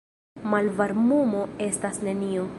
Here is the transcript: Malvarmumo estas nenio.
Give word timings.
Malvarmumo 0.53 1.45
estas 1.69 2.05
nenio. 2.11 2.49